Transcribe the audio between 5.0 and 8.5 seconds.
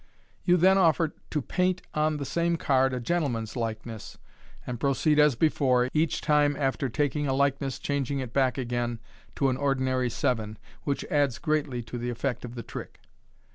as before, each time after taking a likeness changing it